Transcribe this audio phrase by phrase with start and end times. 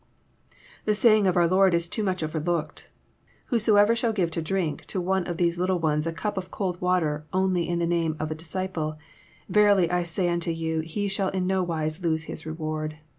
[0.85, 2.91] The saying of our Lord is too much overlooked:"
[3.51, 6.81] Whosoever shall give to drink to one of these little ones a cup of cold
[6.81, 8.97] water only in the name of a disciple,
[9.47, 12.97] verily I say unto you he shall in no wise lose his reward."